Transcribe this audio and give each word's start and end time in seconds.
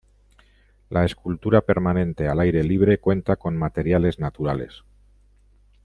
La 0.89 1.05
escultura 1.05 1.61
permanente 1.61 2.27
al 2.27 2.39
aire 2.39 2.63
libre 2.63 2.97
cuenta 2.99 3.35
con 3.35 3.55
materiales 3.55 4.17
naturales. 4.17 4.83